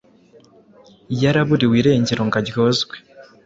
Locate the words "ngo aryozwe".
2.27-2.95